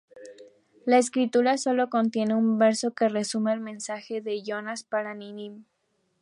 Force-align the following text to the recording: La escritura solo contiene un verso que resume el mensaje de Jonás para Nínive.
La 0.83 0.97
escritura 0.97 1.59
solo 1.59 1.91
contiene 1.91 2.33
un 2.33 2.57
verso 2.57 2.95
que 2.95 3.07
resume 3.07 3.53
el 3.53 3.59
mensaje 3.59 4.19
de 4.19 4.41
Jonás 4.43 4.83
para 4.83 5.13
Nínive. 5.13 5.61